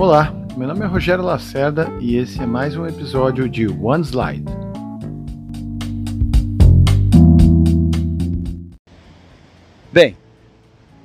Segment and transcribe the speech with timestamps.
[0.00, 4.46] Olá, meu nome é Rogério Lacerda e esse é mais um episódio de One Slide.
[9.92, 10.16] Bem,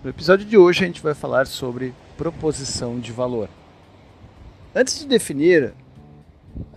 [0.02, 3.50] no episódio de hoje a gente vai falar sobre proposição de valor.
[4.74, 5.74] Antes de definir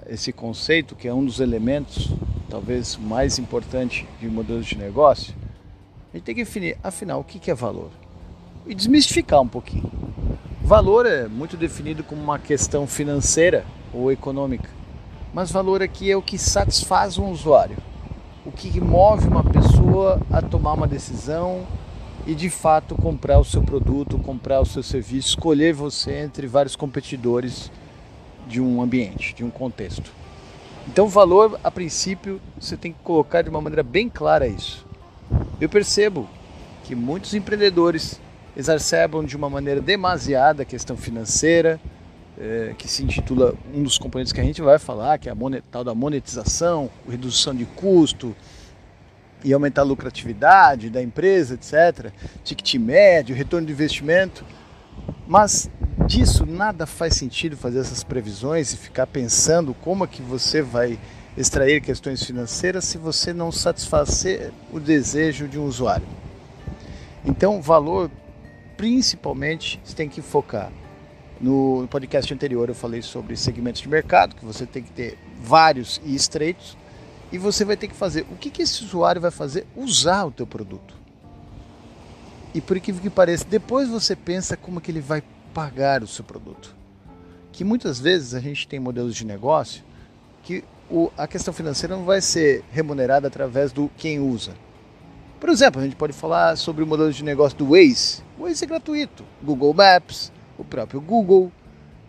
[0.09, 2.10] esse conceito, que é um dos elementos
[2.50, 5.32] talvez mais importante de modelos de negócio,
[6.12, 7.92] a gente tem que definir, afinal, o que é valor
[8.66, 10.07] e desmistificar um pouquinho.
[10.68, 14.68] Valor é muito definido como uma questão financeira ou econômica,
[15.32, 17.78] mas valor aqui é o que satisfaz um usuário,
[18.45, 21.66] o que move uma pessoa a tomar uma decisão
[22.26, 26.76] e de fato comprar o seu produto, comprar o seu serviço, escolher você entre vários
[26.76, 27.73] competidores
[28.46, 30.12] de um ambiente, de um contexto.
[30.87, 34.87] Então, valor, a princípio, você tem que colocar de uma maneira bem clara isso.
[35.59, 36.28] Eu percebo
[36.84, 38.20] que muitos empreendedores
[38.58, 41.80] exacerbam de uma maneira demasiada a questão financeira,
[42.37, 45.37] é, que se intitula um dos componentes que a gente vai falar, que é a
[45.70, 48.34] tal da monetização, redução de custo
[49.45, 52.12] e aumentar a lucratividade da empresa, etc.
[52.42, 54.45] Ticket médio, retorno de investimento.
[55.26, 55.70] Mas
[56.06, 60.98] disso nada faz sentido fazer essas previsões e ficar pensando como é que você vai
[61.37, 66.06] extrair questões financeiras se você não satisfazer o desejo de um usuário.
[67.25, 68.10] Então, valor
[68.78, 70.72] principalmente você tem que focar.
[71.38, 76.00] No podcast anterior eu falei sobre segmentos de mercado, que você tem que ter vários
[76.04, 76.78] e estreitos,
[77.31, 80.31] e você vai ter que fazer o que, que esse usuário vai fazer usar o
[80.31, 80.94] teu produto.
[82.54, 85.22] E por incrível que pareça, depois você pensa como que ele vai
[85.53, 86.75] pagar o seu produto.
[87.53, 89.84] Que muitas vezes a gente tem modelos de negócio
[90.43, 94.54] que o, a questão financeira não vai ser remunerada através do quem usa,
[95.38, 98.22] por exemplo, a gente pode falar sobre o modelo de negócio do Waze.
[98.38, 99.25] Waze é gratuito.
[99.42, 101.50] Google Maps, o próprio Google,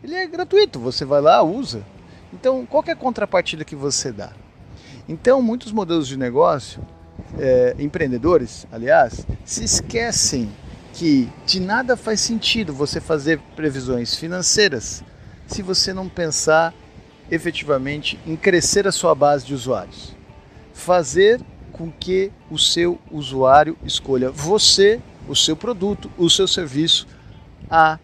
[0.04, 0.80] ele é gratuito.
[0.80, 1.84] Você vai lá, usa.
[2.32, 4.32] Então, qual é a contrapartida que você dá?
[5.08, 6.86] Então, muitos modelos de negócio,
[7.38, 10.52] é, empreendedores, aliás, se esquecem
[10.94, 15.04] que de nada faz sentido você fazer previsões financeiras
[15.48, 16.74] se você não pensar
[17.32, 20.16] efetivamente em crescer a sua base de usuários.
[20.74, 21.42] Fazer
[21.72, 27.08] com que o seu usuário escolha você, o seu produto, o seu serviço
[27.70, 28.00] a,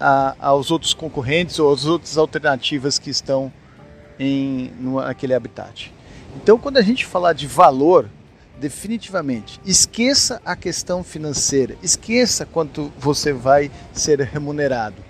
[0.00, 3.52] a aos outros concorrentes ou às outras alternativas que estão
[4.18, 5.92] em naquele habitat.
[6.36, 8.08] Então, quando a gente falar de valor,
[8.58, 15.02] definitivamente esqueça a questão financeira, esqueça quanto você vai ser remunerado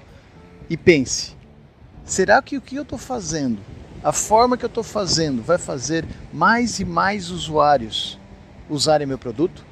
[0.68, 1.36] e pense:
[2.04, 3.58] será que o que eu estou fazendo
[4.06, 8.18] a forma que eu estou fazendo vai fazer mais e mais usuários
[8.70, 9.66] usarem meu produto?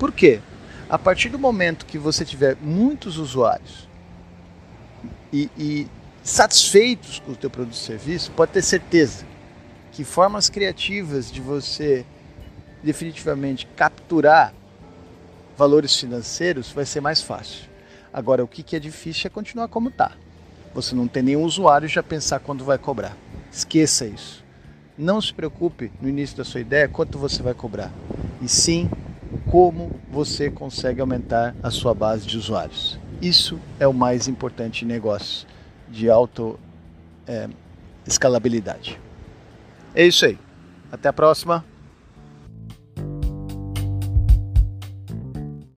[0.00, 0.40] Por quê?
[0.88, 3.86] A partir do momento que você tiver muitos usuários
[5.30, 5.86] e, e
[6.24, 9.26] satisfeitos com o teu produto e serviço, pode ter certeza
[9.92, 12.06] que formas criativas de você
[12.82, 14.54] definitivamente capturar
[15.54, 17.68] valores financeiros vai ser mais fácil.
[18.10, 20.12] Agora, o que é difícil é continuar como está.
[20.74, 23.14] Você não tem nenhum usuário já pensar quando vai cobrar.
[23.52, 24.42] Esqueça isso.
[24.96, 27.92] Não se preocupe no início da sua ideia quanto você vai cobrar,
[28.40, 28.90] e sim
[29.50, 32.98] como você consegue aumentar a sua base de usuários.
[33.20, 35.44] Isso é o mais importante em negócios
[35.88, 36.54] de alta
[37.26, 37.48] é,
[38.06, 38.98] escalabilidade.
[39.92, 40.38] É isso aí.
[40.92, 41.64] Até a próxima.